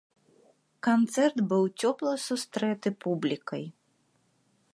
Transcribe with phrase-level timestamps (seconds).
[0.87, 3.65] Канцэрт быў цёпла сустрэты публікай.